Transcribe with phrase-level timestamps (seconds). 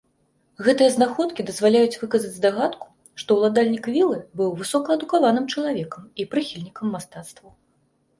[0.67, 2.87] Гэтыя знаходкі дазваляюць выказаць здагадку,
[3.23, 7.51] што ўладальнік вілы быў высокаадукаваным чалавекам і прыхільнікам мастацтваў.